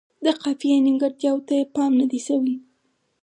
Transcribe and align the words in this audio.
د 0.25 0.27
قافیې 0.41 0.77
نیمګړتیاوو 0.85 1.45
ته 1.47 1.53
یې 1.59 1.65
پام 1.75 1.91
نه 1.99 2.05
دی 2.11 2.19
شوی. 2.27 2.55